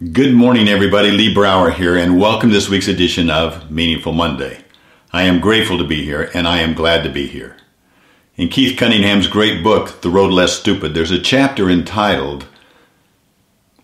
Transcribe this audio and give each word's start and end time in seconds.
Good 0.00 0.32
morning, 0.32 0.66
everybody. 0.66 1.10
Lee 1.10 1.34
Brower 1.34 1.70
here, 1.72 1.94
and 1.94 2.18
welcome 2.18 2.48
to 2.48 2.54
this 2.54 2.70
week's 2.70 2.88
edition 2.88 3.28
of 3.28 3.70
Meaningful 3.70 4.14
Monday. 4.14 4.64
I 5.12 5.24
am 5.24 5.40
grateful 5.40 5.76
to 5.76 5.84
be 5.84 6.06
here, 6.06 6.30
and 6.32 6.48
I 6.48 6.60
am 6.60 6.72
glad 6.72 7.02
to 7.02 7.10
be 7.10 7.26
here. 7.26 7.58
In 8.34 8.48
Keith 8.48 8.78
Cunningham's 8.78 9.26
great 9.26 9.62
book, 9.62 10.00
The 10.00 10.08
Road 10.08 10.32
Less 10.32 10.58
Stupid, 10.58 10.94
there's 10.94 11.10
a 11.10 11.20
chapter 11.20 11.68
entitled 11.68 12.46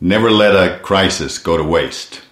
Never 0.01 0.31
Let 0.31 0.55
a 0.55 0.79
Crisis 0.79 1.37
Go 1.37 1.59
to 1.59 1.63
Waste. 1.63 2.23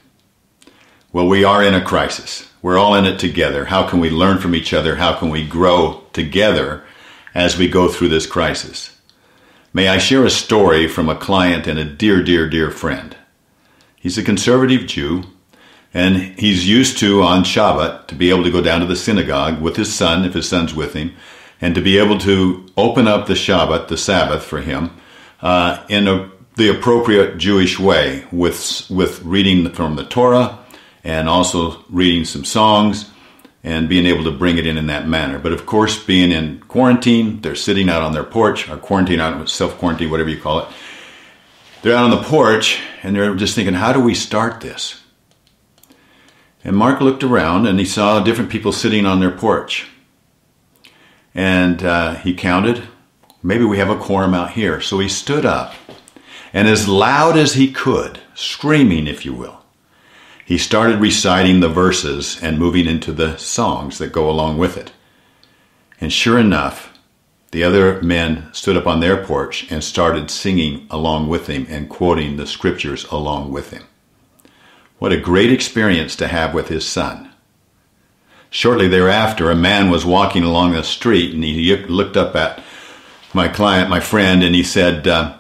Well, 1.13 1.29
we 1.29 1.45
are 1.45 1.63
in 1.63 1.75
a 1.75 1.85
crisis. 1.85 2.49
We're 2.63 2.79
all 2.79 2.95
in 2.95 3.05
it 3.05 3.19
together. 3.19 3.67
How 3.67 3.87
can 3.87 4.01
we 4.01 4.09
learn 4.09 4.39
from 4.39 4.55
each 4.55 4.73
other? 4.73 4.97
How 4.97 5.13
can 5.13 5.29
we 5.29 5.47
grow 5.47 6.05
together 6.15 6.85
as 7.35 7.59
we 7.59 7.69
go 7.69 7.89
through 7.89 8.09
this 8.09 8.27
crisis? 8.27 8.99
May 9.75 9.89
I 9.89 9.99
share 9.99 10.25
a 10.25 10.31
story 10.31 10.89
from 10.89 11.11
a 11.11 11.19
client 11.19 11.67
and 11.67 11.79
a 11.79 11.85
dear, 11.85 12.23
dear, 12.23 12.49
dear 12.49 12.71
friend? 12.71 13.15
He's 14.05 14.19
a 14.19 14.23
conservative 14.23 14.87
Jew, 14.87 15.23
and 15.95 16.17
he's 16.39 16.69
used 16.69 16.99
to, 16.99 17.23
on 17.23 17.43
Shabbat, 17.43 18.07
to 18.09 18.15
be 18.15 18.29
able 18.29 18.45
to 18.45 18.51
go 18.51 18.61
down 18.61 18.81
to 18.81 18.87
the 18.87 18.97
synagogue 18.97 19.63
with 19.63 19.77
his 19.77 19.95
son, 19.95 20.27
if 20.27 20.35
his 20.35 20.47
son's 20.47 20.75
with 20.75 20.93
him, 20.93 21.15
and 21.59 21.75
to 21.75 21.81
be 21.81 21.97
able 21.97 22.19
to 22.19 22.67
open 22.77 23.09
up 23.09 23.27
the 23.27 23.33
Shabbat, 23.33 23.89
the 23.89 23.97
Sabbath, 23.97 24.45
for 24.45 24.61
him 24.61 24.91
uh, 25.41 25.87
in 25.89 26.07
a, 26.07 26.31
the 26.57 26.69
appropriate 26.69 27.39
Jewish 27.39 27.81
way, 27.81 28.27
with, 28.31 28.87
with 28.91 29.23
reading 29.23 29.71
from 29.71 29.97
the 29.97 30.05
Torah 30.05 30.59
and 31.03 31.27
also 31.27 31.83
reading 31.89 32.27
some 32.27 32.45
songs 32.45 33.11
and 33.63 33.89
being 33.89 34.05
able 34.05 34.25
to 34.25 34.33
bring 34.33 34.59
it 34.59 34.67
in 34.67 34.77
in 34.77 34.89
that 34.89 35.09
manner. 35.09 35.39
But 35.39 35.55
of 35.55 35.65
course, 35.65 36.05
being 36.05 36.31
in 36.31 36.61
quarantine, 36.69 37.41
they're 37.41 37.55
sitting 37.55 37.89
out 37.89 38.03
on 38.03 38.13
their 38.13 38.23
porch, 38.23 38.69
or 38.69 38.77
quarantine 38.77 39.21
out, 39.21 39.49
self 39.49 39.79
quarantine, 39.79 40.11
whatever 40.11 40.29
you 40.29 40.39
call 40.43 40.59
it 40.59 40.69
they're 41.85 41.95
out 41.95 42.05
on 42.05 42.11
the 42.11 42.23
porch 42.23 42.81
and 43.03 43.15
they're 43.15 43.35
just 43.35 43.55
thinking, 43.55 43.75
how 43.75 43.93
do 43.93 44.01
we 44.01 44.15
start 44.15 44.63
this? 44.63 45.03
And 46.65 46.75
Mark 46.75 47.03
looked 47.03 47.23
around 47.23 47.67
and 47.67 47.79
he 47.79 47.85
saw 47.85 48.25
different 48.25 48.51
people 48.51 48.73
sitting 48.73 49.05
on 49.05 49.21
their 49.21 49.31
porch. 49.31 49.87
And 51.35 51.83
uh, 51.83 52.15
he 52.15 52.33
counted, 52.33 52.89
maybe 53.43 53.65
we 53.65 53.77
have 53.77 53.91
a 53.91 53.99
quorum 53.99 54.33
out 54.33 54.53
here. 54.53 54.81
So 54.81 54.99
he 54.99 55.11
stood 55.11 55.45
up 55.45 55.75
and, 56.55 56.69
as 56.69 56.89
loud 56.89 57.37
as 57.37 57.53
he 57.53 57.71
could, 57.71 58.19
screaming, 58.35 59.07
if 59.07 59.27
you 59.27 59.35
will, 59.35 59.63
he 60.47 60.57
started 60.57 61.01
reciting 61.01 61.61
the 61.61 61.69
verses 61.69 62.43
and 62.43 62.59
moving 62.59 62.87
into 62.87 63.13
the 63.13 63.37
songs 63.37 63.99
that 63.99 64.11
go 64.11 64.31
along 64.31 64.57
with 64.57 64.79
it. 64.79 64.93
And 66.01 66.11
sure 66.11 66.39
enough, 66.39 66.94
the 67.55 67.63
other 67.63 68.03
men 68.03 68.53
stood 68.53 68.77
up 68.77 68.85
on 68.85 68.99
their 68.99 69.17
porch 69.25 69.71
and 69.71 69.85
started 69.85 70.29
singing 70.29 70.89
along 70.91 71.29
with 71.29 71.47
him 71.47 71.69
and 71.71 71.89
quoting 71.89 72.37
the 72.37 72.49
scriptures 72.49 73.05
along 73.13 73.53
with 73.53 73.71
him. 73.71 73.85
What 74.99 75.13
a 75.13 75.21
great 75.21 75.53
experience 75.53 76.17
to 76.17 76.27
have 76.27 76.53
with 76.53 76.67
his 76.67 76.85
son. 76.85 77.31
Shortly 78.51 78.89
thereafter, 78.89 79.53
a 79.53 79.55
man 79.55 79.89
was 79.89 80.05
walking 80.05 80.43
along 80.43 80.73
the 80.73 80.83
street 80.83 81.33
and 81.33 81.45
he 81.45 81.77
looked 81.77 82.17
up 82.17 82.35
at 82.35 82.61
my 83.33 83.47
client, 83.47 83.89
my 83.89 84.01
friend, 84.01 84.43
and 84.43 84.53
he 84.53 84.65
said, 84.65 85.07
uh, 85.07 85.39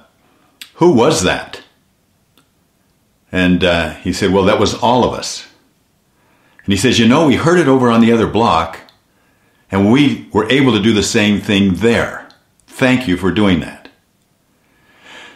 Who 0.74 0.92
was 0.92 1.24
that? 1.24 1.62
And 3.32 3.64
uh, 3.64 3.94
he 3.94 4.12
said, 4.12 4.32
Well, 4.32 4.44
that 4.44 4.60
was 4.60 4.74
all 4.74 5.02
of 5.02 5.18
us. 5.18 5.48
And 6.64 6.72
he 6.72 6.76
says, 6.76 7.00
You 7.00 7.08
know, 7.08 7.26
we 7.26 7.34
heard 7.34 7.58
it 7.58 7.66
over 7.66 7.90
on 7.90 8.02
the 8.02 8.12
other 8.12 8.28
block, 8.28 8.78
and 9.70 9.90
we 9.90 10.28
were 10.32 10.50
able 10.50 10.72
to 10.72 10.82
do 10.82 10.92
the 10.92 11.02
same 11.02 11.40
thing 11.40 11.74
there. 11.74 12.28
Thank 12.66 13.06
you 13.06 13.16
for 13.16 13.30
doing 13.30 13.60
that. 13.60 13.88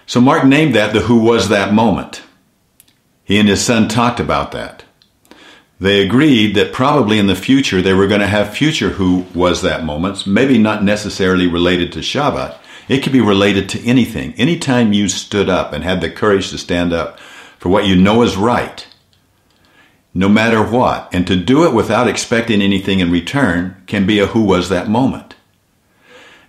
So 0.06 0.20
Mark 0.20 0.44
named 0.44 0.74
that 0.74 0.92
the 0.92 1.00
Who 1.00 1.20
Was 1.20 1.48
That 1.48 1.72
Moment. 1.72 2.22
He 3.24 3.38
and 3.38 3.48
his 3.48 3.64
son 3.64 3.88
talked 3.88 4.18
about 4.18 4.52
that. 4.52 4.84
They 5.80 6.04
agreed 6.04 6.56
that 6.56 6.72
probably 6.72 7.18
in 7.18 7.28
the 7.28 7.36
future 7.36 7.80
they 7.80 7.94
were 7.94 8.08
going 8.08 8.20
to 8.20 8.26
have 8.26 8.56
future 8.56 8.90
Who 8.90 9.26
Was 9.34 9.62
That 9.62 9.84
moments, 9.84 10.26
maybe 10.26 10.58
not 10.58 10.82
necessarily 10.82 11.46
related 11.46 11.92
to 11.92 12.00
Shabbat. 12.00 12.56
It 12.88 13.02
could 13.02 13.12
be 13.12 13.20
related 13.20 13.68
to 13.68 13.86
anything. 13.86 14.32
Anytime 14.34 14.92
you 14.92 15.08
stood 15.08 15.48
up 15.48 15.72
and 15.72 15.84
had 15.84 16.00
the 16.00 16.10
courage 16.10 16.50
to 16.50 16.58
stand 16.58 16.92
up 16.92 17.20
for 17.58 17.68
what 17.68 17.86
you 17.86 17.94
know 17.94 18.22
is 18.22 18.36
right, 18.36 18.87
no 20.18 20.28
matter 20.28 20.60
what. 20.60 21.08
And 21.12 21.28
to 21.28 21.36
do 21.36 21.64
it 21.64 21.72
without 21.72 22.08
expecting 22.08 22.60
anything 22.60 22.98
in 22.98 23.12
return 23.12 23.80
can 23.86 24.04
be 24.04 24.18
a 24.18 24.26
who 24.26 24.42
was 24.42 24.68
that 24.68 24.88
moment. 24.88 25.36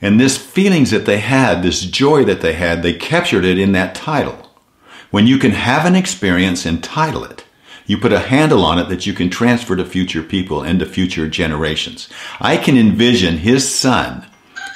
And 0.01 0.19
this 0.19 0.39
feelings 0.39 0.89
that 0.89 1.05
they 1.05 1.19
had, 1.19 1.61
this 1.61 1.81
joy 1.81 2.23
that 2.23 2.41
they 2.41 2.53
had, 2.53 2.81
they 2.81 2.93
captured 2.93 3.45
it 3.45 3.59
in 3.59 3.73
that 3.73 3.93
title. 3.93 4.49
When 5.11 5.27
you 5.27 5.37
can 5.37 5.51
have 5.51 5.85
an 5.85 5.95
experience 5.95 6.65
and 6.65 6.83
title 6.83 7.23
it, 7.23 7.45
you 7.85 7.99
put 7.99 8.11
a 8.11 8.19
handle 8.19 8.65
on 8.65 8.79
it 8.79 8.89
that 8.89 9.05
you 9.05 9.13
can 9.13 9.29
transfer 9.29 9.75
to 9.75 9.85
future 9.85 10.23
people 10.23 10.63
and 10.63 10.79
to 10.79 10.87
future 10.87 11.27
generations. 11.27 12.09
I 12.41 12.57
can 12.57 12.75
envision 12.75 13.37
his 13.37 13.71
son 13.71 14.25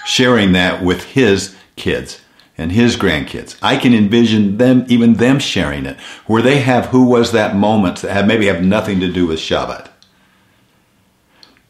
sharing 0.05 0.51
that 0.51 0.83
with 0.83 1.03
his 1.03 1.55
kids 1.75 2.21
and 2.57 2.71
his 2.71 2.95
grandkids. 2.95 3.57
I 3.61 3.77
can 3.77 3.93
envision 3.93 4.57
them, 4.57 4.85
even 4.87 5.15
them 5.15 5.39
sharing 5.39 5.85
it, 5.85 5.99
where 6.27 6.41
they 6.41 6.59
have 6.59 6.87
who 6.87 7.05
was 7.05 7.31
that 7.31 7.55
moment 7.55 8.01
that 8.01 8.11
have, 8.11 8.27
maybe 8.27 8.45
have 8.47 8.63
nothing 8.63 8.99
to 8.99 9.11
do 9.11 9.25
with 9.25 9.39
Shabbat. 9.39 9.89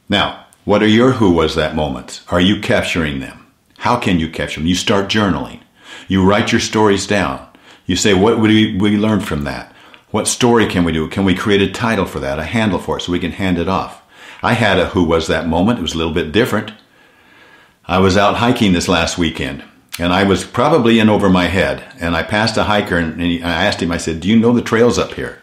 Now, 0.09 0.45
what 0.65 0.83
are 0.83 0.87
your 0.87 1.13
who 1.13 1.31
was 1.31 1.55
that 1.55 1.75
moments? 1.75 2.21
Are 2.29 2.41
you 2.41 2.59
capturing 2.59 3.19
them? 3.19 3.47
How 3.79 3.97
can 3.97 4.19
you 4.19 4.29
capture 4.29 4.59
them? 4.59 4.67
You 4.67 4.75
start 4.75 5.09
journaling. 5.09 5.61
You 6.07 6.25
write 6.25 6.51
your 6.51 6.61
stories 6.61 7.07
down. 7.07 7.47
You 7.85 7.95
say, 7.95 8.13
what 8.13 8.39
would 8.39 8.49
we, 8.49 8.77
we 8.77 8.97
learn 8.97 9.19
from 9.19 9.43
that? 9.43 9.73
What 10.11 10.27
story 10.27 10.67
can 10.67 10.83
we 10.83 10.91
do? 10.91 11.07
Can 11.07 11.25
we 11.25 11.35
create 11.35 11.61
a 11.61 11.71
title 11.71 12.05
for 12.05 12.19
that, 12.19 12.39
a 12.39 12.43
handle 12.43 12.79
for 12.79 12.97
it, 12.97 13.01
so 13.01 13.11
we 13.11 13.19
can 13.19 13.31
hand 13.31 13.57
it 13.57 13.67
off? 13.67 14.01
I 14.41 14.53
had 14.53 14.79
a 14.79 14.89
who 14.89 15.03
was 15.03 15.27
that 15.27 15.47
moment. 15.47 15.79
It 15.79 15.81
was 15.81 15.93
a 15.93 15.97
little 15.97 16.13
bit 16.13 16.31
different. 16.31 16.73
I 17.85 17.99
was 17.99 18.15
out 18.15 18.35
hiking 18.35 18.73
this 18.73 18.87
last 18.87 19.17
weekend 19.17 19.63
and 19.99 20.11
I 20.11 20.23
was 20.23 20.43
probably 20.43 20.99
in 20.99 21.09
over 21.09 21.29
my 21.29 21.45
head. 21.45 21.83
And 21.99 22.15
I 22.15 22.23
passed 22.23 22.57
a 22.57 22.63
hiker, 22.63 22.97
and, 22.97 23.21
he, 23.21 23.43
I 23.43 23.65
asked 23.65 23.81
him, 23.81 23.91
I 23.91 23.97
said, 23.97 24.19
"Do 24.19 24.27
you 24.27 24.37
know 24.37 24.53
the 24.53 24.61
trails 24.61 24.97
up 24.97 25.13
here?" 25.13 25.41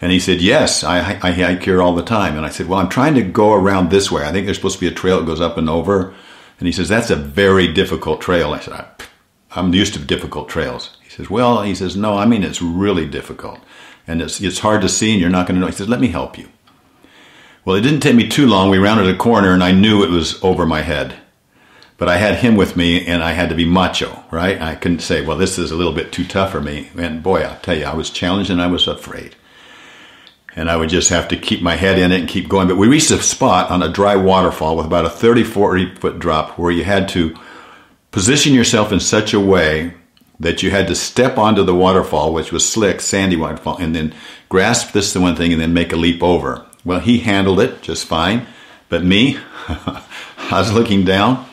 And 0.00 0.10
he 0.10 0.18
said, 0.18 0.40
"Yes, 0.40 0.82
I, 0.82 1.18
I 1.22 1.32
hike 1.32 1.62
here 1.62 1.82
all 1.82 1.94
the 1.94 2.02
time." 2.02 2.36
And 2.36 2.46
I 2.46 2.50
said, 2.50 2.68
"Well, 2.68 2.78
I'm 2.78 2.88
trying 2.88 3.14
to 3.14 3.22
go 3.22 3.52
around 3.52 3.90
this 3.90 4.10
way. 4.10 4.24
I 4.24 4.32
think 4.32 4.46
there's 4.46 4.56
supposed 4.56 4.78
to 4.78 4.80
be 4.80 4.92
a 4.92 4.94
trail 4.94 5.18
that 5.18 5.26
goes 5.26 5.40
up 5.40 5.58
and 5.58 5.68
over." 5.68 6.14
And 6.58 6.66
he 6.66 6.72
says, 6.72 6.88
"That's 6.88 7.10
a 7.10 7.16
very 7.16 7.72
difficult 7.72 8.20
trail." 8.20 8.52
I 8.52 8.60
said, 8.60 8.86
"I'm 9.52 9.74
used 9.74 9.94
to 9.94 10.00
difficult 10.00 10.48
trails." 10.48 10.96
He 11.02 11.10
says, 11.10 11.30
"Well," 11.30 11.62
he 11.62 11.74
says, 11.74 11.96
"No, 11.96 12.16
I 12.16 12.26
mean 12.26 12.42
it's 12.42 12.62
really 12.62 13.06
difficult, 13.06 13.60
and 14.06 14.22
it's 14.22 14.40
it's 14.40 14.60
hard 14.60 14.80
to 14.82 14.88
see, 14.88 15.12
and 15.12 15.20
you're 15.20 15.30
not 15.30 15.46
going 15.46 15.56
to 15.56 15.60
know." 15.60 15.68
He 15.68 15.74
says, 15.74 15.88
"Let 15.88 16.00
me 16.00 16.08
help 16.08 16.38
you." 16.38 16.48
Well, 17.64 17.76
it 17.76 17.82
didn't 17.82 18.00
take 18.00 18.16
me 18.16 18.28
too 18.28 18.46
long. 18.46 18.68
We 18.68 18.78
rounded 18.78 19.08
a 19.08 19.16
corner, 19.16 19.52
and 19.52 19.64
I 19.64 19.72
knew 19.72 20.02
it 20.02 20.10
was 20.10 20.42
over 20.42 20.66
my 20.66 20.82
head 20.82 21.16
but 21.96 22.08
I 22.08 22.16
had 22.16 22.36
him 22.36 22.56
with 22.56 22.76
me 22.76 23.06
and 23.06 23.22
I 23.22 23.32
had 23.32 23.48
to 23.50 23.54
be 23.54 23.64
macho, 23.64 24.24
right? 24.30 24.60
I 24.60 24.74
couldn't 24.74 25.00
say, 25.00 25.24
well, 25.24 25.36
this 25.36 25.58
is 25.58 25.70
a 25.70 25.76
little 25.76 25.92
bit 25.92 26.12
too 26.12 26.24
tough 26.24 26.50
for 26.50 26.60
me. 26.60 26.90
And 26.96 27.22
boy, 27.22 27.42
I'll 27.42 27.60
tell 27.60 27.76
you, 27.76 27.84
I 27.84 27.94
was 27.94 28.10
challenged 28.10 28.50
and 28.50 28.60
I 28.60 28.66
was 28.66 28.88
afraid. 28.88 29.36
And 30.56 30.70
I 30.70 30.76
would 30.76 30.88
just 30.88 31.10
have 31.10 31.28
to 31.28 31.36
keep 31.36 31.62
my 31.62 31.76
head 31.76 31.98
in 31.98 32.12
it 32.12 32.20
and 32.20 32.28
keep 32.28 32.48
going. 32.48 32.68
But 32.68 32.76
we 32.76 32.88
reached 32.88 33.10
a 33.10 33.20
spot 33.22 33.70
on 33.70 33.82
a 33.82 33.88
dry 33.88 34.16
waterfall 34.16 34.76
with 34.76 34.86
about 34.86 35.04
a 35.04 35.10
30, 35.10 35.44
40 35.44 35.94
foot 35.96 36.18
drop 36.18 36.58
where 36.58 36.70
you 36.70 36.84
had 36.84 37.08
to 37.10 37.36
position 38.10 38.54
yourself 38.54 38.92
in 38.92 39.00
such 39.00 39.32
a 39.32 39.40
way 39.40 39.94
that 40.38 40.62
you 40.62 40.70
had 40.70 40.88
to 40.88 40.94
step 40.94 41.38
onto 41.38 41.64
the 41.64 41.74
waterfall, 41.74 42.32
which 42.32 42.52
was 42.52 42.68
slick, 42.68 43.00
sandy 43.00 43.36
waterfall, 43.36 43.76
and 43.78 43.94
then 43.94 44.14
grasp 44.48 44.92
this 44.92 45.12
the 45.12 45.20
one 45.20 45.36
thing 45.36 45.52
and 45.52 45.60
then 45.60 45.72
make 45.72 45.92
a 45.92 45.96
leap 45.96 46.22
over. 46.22 46.66
Well, 46.84 47.00
he 47.00 47.18
handled 47.18 47.60
it 47.60 47.82
just 47.82 48.06
fine. 48.06 48.46
But 48.88 49.04
me, 49.04 49.38
I 49.68 50.02
was 50.50 50.72
looking 50.72 51.04
down 51.04 51.46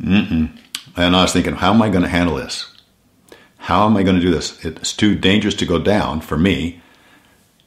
Mm-mm. 0.00 0.56
And 0.96 1.16
I 1.16 1.22
was 1.22 1.32
thinking, 1.32 1.54
how 1.54 1.72
am 1.72 1.82
I 1.82 1.88
going 1.88 2.02
to 2.02 2.08
handle 2.08 2.36
this? 2.36 2.72
How 3.58 3.86
am 3.86 3.96
I 3.96 4.02
going 4.02 4.16
to 4.16 4.22
do 4.22 4.30
this? 4.30 4.64
It's 4.64 4.92
too 4.92 5.14
dangerous 5.14 5.54
to 5.56 5.66
go 5.66 5.78
down 5.78 6.20
for 6.20 6.38
me, 6.38 6.80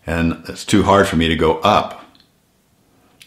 and 0.05 0.43
it's 0.47 0.65
too 0.65 0.83
hard 0.83 1.07
for 1.07 1.15
me 1.15 1.27
to 1.27 1.35
go 1.35 1.59
up. 1.59 2.05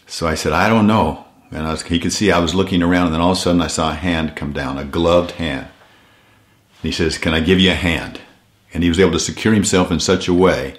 So 0.07 0.27
I 0.27 0.35
said, 0.35 0.53
I 0.53 0.67
don't 0.67 0.87
know. 0.87 1.25
And 1.51 1.67
was, 1.67 1.83
he 1.83 1.99
could 1.99 2.13
see 2.13 2.31
I 2.31 2.39
was 2.39 2.55
looking 2.55 2.81
around, 2.81 3.07
and 3.07 3.13
then 3.13 3.21
all 3.21 3.31
of 3.31 3.37
a 3.37 3.41
sudden 3.41 3.61
I 3.61 3.67
saw 3.67 3.91
a 3.91 3.95
hand 3.95 4.35
come 4.35 4.53
down, 4.53 4.77
a 4.77 4.85
gloved 4.85 5.31
hand. 5.31 5.67
And 5.67 6.81
he 6.81 6.91
says, 6.91 7.17
Can 7.17 7.33
I 7.33 7.41
give 7.41 7.59
you 7.59 7.71
a 7.71 7.75
hand? 7.75 8.19
And 8.73 8.81
he 8.81 8.89
was 8.89 8.99
able 8.99 9.11
to 9.11 9.19
secure 9.19 9.53
himself 9.53 9.91
in 9.91 9.99
such 9.99 10.27
a 10.27 10.33
way 10.33 10.77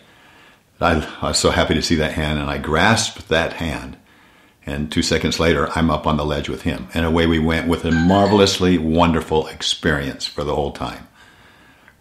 I, 0.80 1.08
I 1.22 1.28
was 1.28 1.38
so 1.38 1.50
happy 1.50 1.74
to 1.74 1.82
see 1.82 1.94
that 1.96 2.12
hand, 2.12 2.38
and 2.38 2.50
I 2.50 2.58
grasped 2.58 3.28
that 3.28 3.54
hand 3.54 3.96
and 4.66 4.90
two 4.90 5.02
seconds 5.02 5.38
later, 5.38 5.68
I'm 5.76 5.90
up 5.90 6.06
on 6.06 6.16
the 6.16 6.24
ledge 6.24 6.48
with 6.48 6.62
him. 6.62 6.88
And 6.94 7.04
away 7.04 7.26
we 7.26 7.38
went 7.38 7.68
with 7.68 7.84
a 7.84 7.92
marvelously 7.92 8.78
wonderful 8.78 9.46
experience 9.46 10.26
for 10.26 10.44
the 10.44 10.54
whole 10.54 10.72
time. 10.72 11.06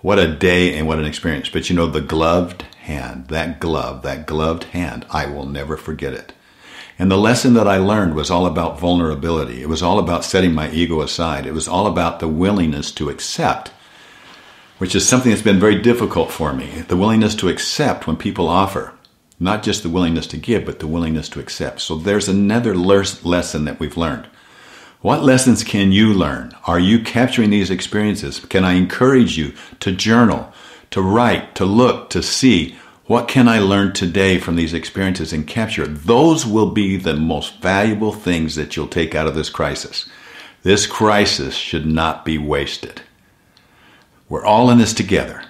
What 0.01 0.19
a 0.19 0.33
day 0.33 0.77
and 0.77 0.87
what 0.87 0.99
an 0.99 1.05
experience. 1.05 1.49
But 1.49 1.69
you 1.69 1.75
know, 1.75 1.87
the 1.87 2.01
gloved 2.01 2.63
hand, 2.81 3.27
that 3.27 3.59
glove, 3.59 4.01
that 4.03 4.25
gloved 4.25 4.65
hand, 4.65 5.05
I 5.09 5.25
will 5.25 5.45
never 5.45 5.77
forget 5.77 6.13
it. 6.13 6.33
And 6.99 7.09
the 7.09 7.17
lesson 7.17 7.53
that 7.55 7.67
I 7.67 7.77
learned 7.77 8.15
was 8.15 8.29
all 8.29 8.45
about 8.45 8.79
vulnerability. 8.79 9.61
It 9.61 9.69
was 9.69 9.81
all 9.81 9.99
about 9.99 10.23
setting 10.23 10.53
my 10.53 10.69
ego 10.71 11.01
aside. 11.01 11.45
It 11.45 11.53
was 11.53 11.67
all 11.67 11.87
about 11.87 12.19
the 12.19 12.27
willingness 12.27 12.91
to 12.93 13.09
accept 13.09 13.71
which 14.83 14.95
is 14.95 15.07
something 15.07 15.29
that's 15.29 15.41
been 15.41 15.61
very 15.61 15.79
difficult 15.79 16.29
for 16.29 16.51
me. 16.51 16.83
The 16.89 16.97
willingness 16.97 17.35
to 17.35 17.47
accept 17.47 18.05
when 18.05 18.17
people 18.17 18.49
offer, 18.49 18.93
not 19.43 19.61
just 19.61 19.83
the 19.83 19.89
willingness 19.89 20.25
to 20.27 20.37
give, 20.37 20.65
but 20.65 20.79
the 20.79 20.87
willingness 20.87 21.29
to 21.29 21.39
accept. 21.39 21.81
So 21.81 21.95
there's 21.97 22.29
another 22.29 22.75
lesson 22.75 23.65
that 23.65 23.79
we've 23.79 23.97
learned. 23.97 24.27
What 25.01 25.23
lessons 25.23 25.65
can 25.65 25.91
you 25.91 26.13
learn? 26.13 26.55
Are 26.65 26.79
you 26.79 26.99
capturing 26.99 27.49
these 27.49 27.69
experiences? 27.69 28.39
Can 28.39 28.63
I 28.63 28.73
encourage 28.73 29.37
you 29.37 29.53
to 29.81 29.91
journal, 29.91 30.53
to 30.91 31.01
write, 31.01 31.55
to 31.55 31.65
look, 31.65 32.09
to 32.11 32.23
see 32.23 32.77
what 33.05 33.27
can 33.27 33.49
I 33.49 33.59
learn 33.59 33.91
today 33.91 34.37
from 34.39 34.55
these 34.55 34.73
experiences 34.73 35.33
and 35.33 35.45
capture? 35.45 35.85
Those 35.85 36.45
will 36.45 36.71
be 36.71 36.95
the 36.95 37.17
most 37.17 37.59
valuable 37.59 38.13
things 38.13 38.55
that 38.55 38.77
you'll 38.77 38.87
take 38.87 39.13
out 39.13 39.27
of 39.27 39.35
this 39.35 39.49
crisis. 39.49 40.07
This 40.61 40.87
crisis 40.87 41.53
should 41.53 41.85
not 41.85 42.23
be 42.23 42.37
wasted. 42.37 43.01
We're 44.29 44.45
all 44.45 44.69
in 44.69 44.77
this 44.77 44.93
together. 44.93 45.43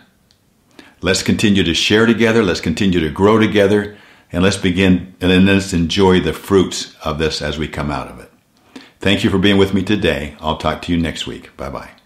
Let's 1.04 1.22
continue 1.22 1.64
to 1.64 1.74
share 1.74 2.06
together. 2.06 2.42
Let's 2.42 2.62
continue 2.62 3.02
to 3.02 3.10
grow 3.10 3.38
together. 3.38 3.98
And 4.32 4.42
let's 4.42 4.58
begin 4.58 5.14
and 5.22 5.46
let's 5.46 5.74
enjoy 5.74 6.22
the 6.22 6.34
fruits 6.34 6.96
of 7.04 7.20
this 7.20 7.42
as 7.42 7.58
we 7.58 7.68
come 7.68 7.92
out 7.92 8.08
of 8.08 8.20
it. 8.20 8.32
Thank 9.00 9.24
you 9.24 9.30
for 9.30 9.38
being 9.38 9.58
with 9.58 9.74
me 9.74 9.84
today. 9.84 10.36
I'll 10.40 10.58
talk 10.58 10.82
to 10.84 10.94
you 10.94 10.98
next 10.98 11.28
week. 11.28 11.56
Bye 11.58 11.70
bye. 11.70 12.03